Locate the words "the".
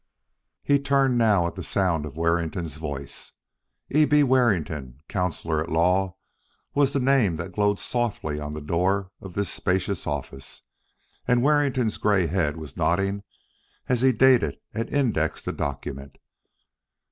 1.53-1.61, 6.93-6.99, 8.55-8.61